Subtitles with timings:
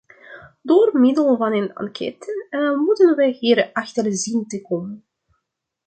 [0.65, 2.47] Door middel van een enquête
[2.85, 5.05] moeten we hier achter zien te komen.